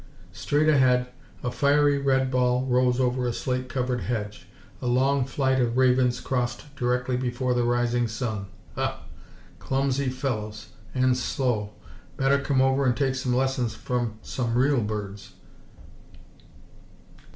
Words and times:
Straight 0.33 0.67
ahead, 0.67 1.09
a 1.43 1.51
fiery 1.51 1.99
red 1.99 2.31
ball 2.31 2.65
rose 2.65 2.99
over 2.99 3.27
a 3.27 3.33
slate 3.33 3.69
colored 3.69 4.01
hedge. 4.01 4.47
A 4.81 4.87
long 4.87 5.25
flight 5.25 5.61
of 5.61 5.77
ravens 5.77 6.19
crossed 6.19 6.75
directly 6.75 7.15
before 7.15 7.53
the 7.53 7.63
rising 7.65 8.07
sun. 8.07 8.47
Huh! 8.73 8.95
Clumsy 9.59 10.09
fellows. 10.09 10.69
And 10.95 11.15
slow. 11.15 11.73
Better 12.17 12.39
come 12.39 12.63
over 12.63 12.83
and 12.87 12.97
take 12.97 13.13
some 13.13 13.35
lessons 13.35 13.75
from 13.75 14.15
some 14.23 14.55
real 14.55 14.81
birds. 14.81 15.33